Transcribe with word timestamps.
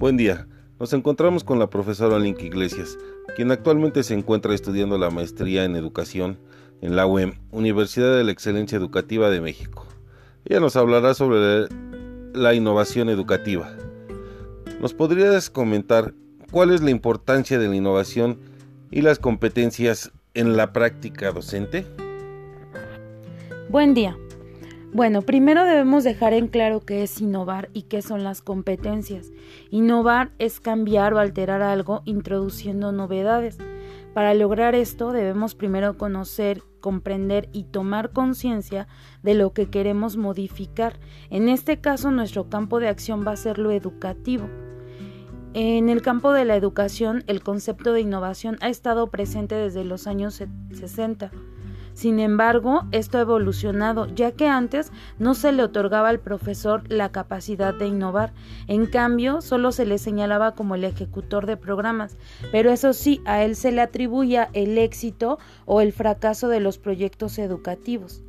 Buen 0.00 0.16
día. 0.16 0.46
Nos 0.78 0.94
encontramos 0.94 1.44
con 1.44 1.58
la 1.58 1.68
profesora 1.68 2.18
Link 2.18 2.40
Iglesias, 2.40 2.96
quien 3.36 3.50
actualmente 3.50 4.02
se 4.02 4.14
encuentra 4.14 4.54
estudiando 4.54 4.96
la 4.96 5.10
maestría 5.10 5.64
en 5.64 5.76
educación 5.76 6.38
en 6.80 6.96
la 6.96 7.06
UEM, 7.06 7.34
Universidad 7.50 8.16
de 8.16 8.24
la 8.24 8.32
Excelencia 8.32 8.78
Educativa 8.78 9.28
de 9.28 9.42
México. 9.42 9.86
Ella 10.46 10.58
nos 10.58 10.74
hablará 10.76 11.12
sobre 11.12 11.68
la 12.32 12.54
innovación 12.54 13.10
educativa. 13.10 13.76
¿Nos 14.80 14.94
podrías 14.94 15.50
comentar 15.50 16.14
cuál 16.50 16.70
es 16.70 16.80
la 16.80 16.92
importancia 16.92 17.58
de 17.58 17.68
la 17.68 17.76
innovación 17.76 18.38
y 18.90 19.02
las 19.02 19.18
competencias 19.18 20.12
en 20.32 20.56
la 20.56 20.72
práctica 20.72 21.30
docente? 21.30 21.84
Buen 23.68 23.92
día. 23.92 24.16
Bueno, 24.92 25.22
primero 25.22 25.64
debemos 25.64 26.02
dejar 26.02 26.32
en 26.32 26.48
claro 26.48 26.80
qué 26.80 27.04
es 27.04 27.20
innovar 27.20 27.70
y 27.72 27.82
qué 27.82 28.02
son 28.02 28.24
las 28.24 28.42
competencias. 28.42 29.30
Innovar 29.70 30.32
es 30.40 30.58
cambiar 30.58 31.14
o 31.14 31.20
alterar 31.20 31.62
algo 31.62 32.02
introduciendo 32.06 32.90
novedades. 32.90 33.58
Para 34.14 34.34
lograr 34.34 34.74
esto 34.74 35.12
debemos 35.12 35.54
primero 35.54 35.96
conocer, 35.96 36.64
comprender 36.80 37.48
y 37.52 37.64
tomar 37.64 38.10
conciencia 38.10 38.88
de 39.22 39.34
lo 39.34 39.52
que 39.52 39.70
queremos 39.70 40.16
modificar. 40.16 40.98
En 41.30 41.48
este 41.48 41.80
caso 41.80 42.10
nuestro 42.10 42.50
campo 42.50 42.80
de 42.80 42.88
acción 42.88 43.24
va 43.24 43.30
a 43.30 43.36
ser 43.36 43.58
lo 43.58 43.70
educativo. 43.70 44.48
En 45.54 45.88
el 45.88 46.02
campo 46.02 46.32
de 46.32 46.44
la 46.44 46.56
educación 46.56 47.22
el 47.28 47.44
concepto 47.44 47.92
de 47.92 48.00
innovación 48.00 48.58
ha 48.60 48.68
estado 48.68 49.06
presente 49.06 49.54
desde 49.54 49.84
los 49.84 50.08
años 50.08 50.42
60 50.72 51.30
sin 52.00 52.18
embargo, 52.18 52.84
esto 52.92 53.18
ha 53.18 53.20
evolucionado, 53.20 54.06
ya 54.14 54.32
que 54.32 54.48
antes 54.48 54.90
no 55.18 55.34
se 55.34 55.52
le 55.52 55.62
otorgaba 55.62 56.08
al 56.08 56.18
profesor 56.18 56.82
la 56.88 57.12
capacidad 57.12 57.74
de 57.74 57.88
innovar, 57.88 58.32
en 58.68 58.86
cambio, 58.86 59.42
solo 59.42 59.70
se 59.70 59.84
le 59.84 59.98
señalaba 59.98 60.54
como 60.54 60.76
el 60.76 60.84
ejecutor 60.84 61.44
de 61.44 61.58
programas, 61.58 62.16
pero 62.52 62.70
eso 62.70 62.94
sí, 62.94 63.20
a 63.26 63.44
él 63.44 63.54
se 63.54 63.70
le 63.70 63.82
atribuía 63.82 64.48
el 64.54 64.78
éxito 64.78 65.38
o 65.66 65.82
el 65.82 65.92
fracaso 65.92 66.48
de 66.48 66.60
los 66.60 66.78
proyectos 66.78 67.38
educativos. 67.38 68.22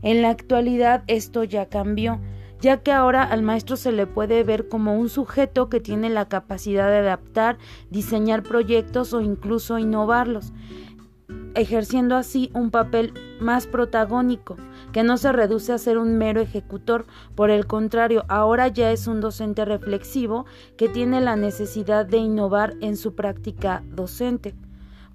En 0.00 0.22
la 0.22 0.30
actualidad 0.30 1.04
esto 1.06 1.44
ya 1.44 1.66
cambió 1.66 2.20
ya 2.62 2.82
que 2.82 2.92
ahora 2.92 3.22
al 3.22 3.42
maestro 3.42 3.76
se 3.76 3.90
le 3.90 4.06
puede 4.06 4.44
ver 4.44 4.68
como 4.68 4.94
un 4.94 5.08
sujeto 5.08 5.70
que 5.70 5.80
tiene 5.80 6.10
la 6.10 6.28
capacidad 6.28 6.88
de 6.90 6.98
adaptar, 6.98 7.56
diseñar 7.88 8.42
proyectos 8.42 9.14
o 9.14 9.22
incluso 9.22 9.78
innovarlos 9.78 10.52
ejerciendo 11.54 12.16
así 12.16 12.50
un 12.54 12.70
papel 12.70 13.12
más 13.40 13.66
protagónico, 13.66 14.56
que 14.92 15.02
no 15.02 15.16
se 15.16 15.32
reduce 15.32 15.72
a 15.72 15.78
ser 15.78 15.98
un 15.98 16.18
mero 16.18 16.40
ejecutor, 16.40 17.06
por 17.34 17.50
el 17.50 17.66
contrario, 17.66 18.24
ahora 18.28 18.68
ya 18.68 18.92
es 18.92 19.06
un 19.06 19.20
docente 19.20 19.64
reflexivo 19.64 20.46
que 20.76 20.88
tiene 20.88 21.20
la 21.20 21.36
necesidad 21.36 22.06
de 22.06 22.18
innovar 22.18 22.74
en 22.80 22.96
su 22.96 23.14
práctica 23.14 23.82
docente. 23.86 24.54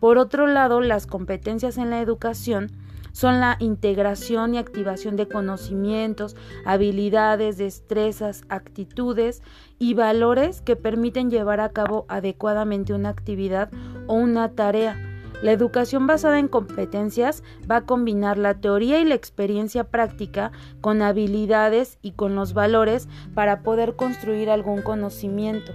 Por 0.00 0.18
otro 0.18 0.46
lado, 0.46 0.80
las 0.80 1.06
competencias 1.06 1.78
en 1.78 1.90
la 1.90 2.00
educación 2.00 2.70
son 3.12 3.40
la 3.40 3.56
integración 3.60 4.54
y 4.54 4.58
activación 4.58 5.16
de 5.16 5.28
conocimientos, 5.28 6.34
habilidades, 6.64 7.58
destrezas, 7.58 8.42
actitudes 8.48 9.42
y 9.78 9.94
valores 9.94 10.62
que 10.62 10.76
permiten 10.76 11.30
llevar 11.30 11.60
a 11.60 11.68
cabo 11.68 12.06
adecuadamente 12.08 12.94
una 12.94 13.10
actividad 13.10 13.70
o 14.06 14.14
una 14.14 14.52
tarea 14.52 15.11
la 15.42 15.52
educación 15.52 16.06
basada 16.06 16.38
en 16.38 16.48
competencias 16.48 17.42
va 17.70 17.76
a 17.76 17.86
combinar 17.86 18.38
la 18.38 18.60
teoría 18.60 19.00
y 19.00 19.04
la 19.04 19.14
experiencia 19.14 19.84
práctica 19.84 20.52
con 20.80 21.02
habilidades 21.02 21.98
y 22.02 22.12
con 22.12 22.34
los 22.34 22.54
valores 22.54 23.08
para 23.34 23.62
poder 23.62 23.96
construir 23.96 24.50
algún 24.50 24.82
conocimiento. 24.82 25.72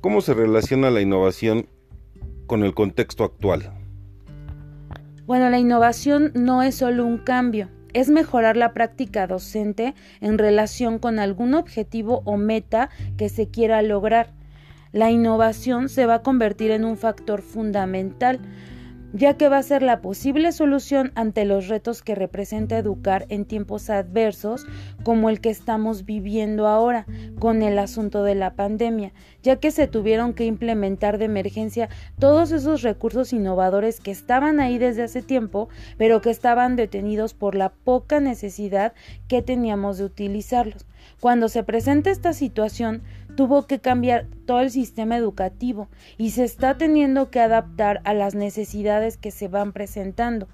¿Cómo 0.00 0.20
se 0.20 0.34
relaciona 0.34 0.90
la 0.90 1.00
innovación 1.00 1.66
con 2.46 2.62
el 2.62 2.74
contexto 2.74 3.24
actual? 3.24 3.72
Bueno, 5.26 5.50
la 5.50 5.58
innovación 5.58 6.32
no 6.34 6.62
es 6.62 6.76
solo 6.76 7.04
un 7.04 7.18
cambio, 7.18 7.68
es 7.92 8.08
mejorar 8.08 8.56
la 8.56 8.72
práctica 8.72 9.26
docente 9.26 9.94
en 10.20 10.38
relación 10.38 10.98
con 10.98 11.18
algún 11.18 11.54
objetivo 11.54 12.22
o 12.24 12.36
meta 12.36 12.90
que 13.16 13.28
se 13.28 13.48
quiera 13.48 13.82
lograr 13.82 14.37
la 14.98 15.12
innovación 15.12 15.88
se 15.88 16.06
va 16.06 16.14
a 16.14 16.22
convertir 16.22 16.72
en 16.72 16.84
un 16.84 16.96
factor 16.96 17.40
fundamental, 17.40 18.40
ya 19.12 19.36
que 19.36 19.48
va 19.48 19.58
a 19.58 19.62
ser 19.62 19.80
la 19.80 20.00
posible 20.00 20.50
solución 20.50 21.12
ante 21.14 21.44
los 21.44 21.68
retos 21.68 22.02
que 22.02 22.16
representa 22.16 22.76
educar 22.76 23.24
en 23.28 23.44
tiempos 23.44 23.90
adversos 23.90 24.66
como 25.04 25.30
el 25.30 25.40
que 25.40 25.50
estamos 25.50 26.04
viviendo 26.04 26.66
ahora 26.66 27.06
con 27.38 27.62
el 27.62 27.78
asunto 27.78 28.24
de 28.24 28.34
la 28.34 28.54
pandemia, 28.54 29.12
ya 29.40 29.54
que 29.60 29.70
se 29.70 29.86
tuvieron 29.86 30.34
que 30.34 30.46
implementar 30.46 31.18
de 31.18 31.26
emergencia 31.26 31.88
todos 32.18 32.50
esos 32.50 32.82
recursos 32.82 33.32
innovadores 33.32 34.00
que 34.00 34.10
estaban 34.10 34.58
ahí 34.58 34.78
desde 34.78 35.04
hace 35.04 35.22
tiempo, 35.22 35.68
pero 35.96 36.20
que 36.20 36.30
estaban 36.30 36.74
detenidos 36.74 37.34
por 37.34 37.54
la 37.54 37.68
poca 37.68 38.18
necesidad 38.18 38.94
que 39.28 39.42
teníamos 39.42 39.98
de 39.98 40.06
utilizarlos. 40.06 40.86
Cuando 41.20 41.48
se 41.48 41.62
presenta 41.62 42.10
esta 42.10 42.32
situación, 42.32 43.02
tuvo 43.38 43.68
que 43.68 43.78
cambiar 43.78 44.26
todo 44.46 44.58
el 44.62 44.70
sistema 44.72 45.16
educativo 45.16 45.86
y 46.16 46.30
se 46.30 46.42
está 46.42 46.76
teniendo 46.76 47.30
que 47.30 47.38
adaptar 47.38 48.00
a 48.02 48.12
las 48.12 48.34
necesidades 48.34 49.16
que 49.16 49.30
se 49.30 49.46
van 49.46 49.72
presentando. 49.72 50.48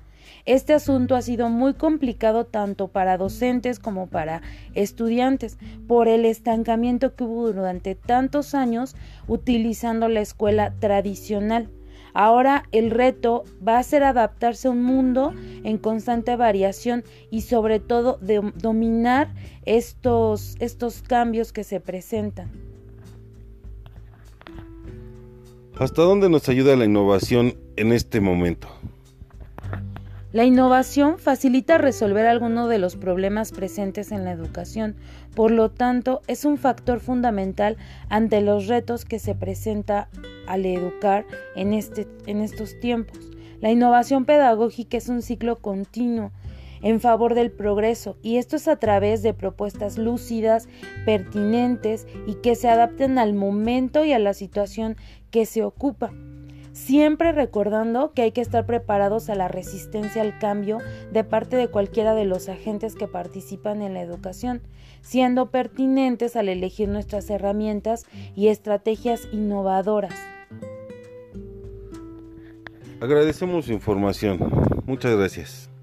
Este 0.44 0.74
asunto 0.74 1.16
ha 1.16 1.22
sido 1.22 1.48
muy 1.48 1.72
complicado 1.72 2.44
tanto 2.44 2.88
para 2.88 3.16
docentes 3.16 3.78
como 3.78 4.08
para 4.08 4.42
estudiantes 4.74 5.56
por 5.88 6.08
el 6.08 6.26
estancamiento 6.26 7.14
que 7.14 7.24
hubo 7.24 7.50
durante 7.54 7.94
tantos 7.94 8.54
años 8.54 8.96
utilizando 9.28 10.10
la 10.10 10.20
escuela 10.20 10.74
tradicional. 10.78 11.70
Ahora 12.12 12.64
el 12.70 12.90
reto 12.90 13.44
va 13.66 13.78
a 13.78 13.82
ser 13.82 14.04
adaptarse 14.04 14.68
a 14.68 14.72
un 14.72 14.82
mundo 14.82 15.32
en 15.64 15.78
constante 15.78 16.36
variación 16.36 17.02
y 17.30 17.40
sobre 17.40 17.80
todo 17.80 18.20
dominar 18.56 19.32
estos, 19.64 20.56
estos 20.60 21.00
cambios 21.00 21.50
que 21.50 21.64
se 21.64 21.80
presentan. 21.80 22.63
¿Hasta 25.76 26.02
dónde 26.02 26.30
nos 26.30 26.48
ayuda 26.48 26.76
la 26.76 26.84
innovación 26.84 27.56
en 27.76 27.92
este 27.92 28.20
momento? 28.20 28.68
La 30.32 30.44
innovación 30.44 31.18
facilita 31.18 31.78
resolver 31.78 32.26
algunos 32.26 32.68
de 32.68 32.78
los 32.78 32.94
problemas 32.94 33.50
presentes 33.50 34.12
en 34.12 34.24
la 34.24 34.30
educación, 34.30 34.94
por 35.34 35.50
lo 35.50 35.72
tanto 35.72 36.22
es 36.28 36.44
un 36.44 36.58
factor 36.58 37.00
fundamental 37.00 37.76
ante 38.08 38.40
los 38.40 38.68
retos 38.68 39.04
que 39.04 39.18
se 39.18 39.34
presenta 39.34 40.08
al 40.46 40.64
educar 40.64 41.26
en, 41.56 41.72
este, 41.72 42.06
en 42.26 42.40
estos 42.40 42.78
tiempos. 42.78 43.18
La 43.60 43.72
innovación 43.72 44.26
pedagógica 44.26 44.96
es 44.96 45.08
un 45.08 45.22
ciclo 45.22 45.56
continuo 45.56 46.30
en 46.84 47.00
favor 47.00 47.34
del 47.34 47.50
progreso 47.50 48.16
y 48.22 48.36
esto 48.36 48.54
es 48.54 48.68
a 48.68 48.76
través 48.76 49.22
de 49.22 49.34
propuestas 49.34 49.98
lúcidas, 49.98 50.68
pertinentes 51.04 52.06
y 52.28 52.34
que 52.34 52.54
se 52.54 52.68
adapten 52.68 53.18
al 53.18 53.34
momento 53.34 54.04
y 54.04 54.12
a 54.12 54.20
la 54.20 54.34
situación 54.34 54.96
que 55.32 55.46
se 55.46 55.64
ocupa 55.64 56.12
siempre 56.74 57.30
recordando 57.32 58.12
que 58.12 58.22
hay 58.22 58.32
que 58.32 58.40
estar 58.40 58.66
preparados 58.66 59.30
a 59.30 59.36
la 59.36 59.48
resistencia 59.48 60.20
al 60.20 60.38
cambio 60.38 60.78
de 61.12 61.24
parte 61.24 61.56
de 61.56 61.68
cualquiera 61.68 62.14
de 62.14 62.24
los 62.24 62.48
agentes 62.48 62.96
que 62.96 63.06
participan 63.06 63.80
en 63.80 63.94
la 63.94 64.02
educación, 64.02 64.60
siendo 65.00 65.50
pertinentes 65.50 66.36
al 66.36 66.48
elegir 66.48 66.88
nuestras 66.88 67.30
herramientas 67.30 68.04
y 68.34 68.48
estrategias 68.48 69.28
innovadoras. 69.32 70.14
Agradecemos 73.00 73.66
su 73.66 73.72
información. 73.72 74.38
Muchas 74.86 75.16
gracias. 75.16 75.73